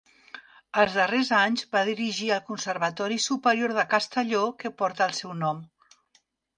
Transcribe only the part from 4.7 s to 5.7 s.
porta el seu nom.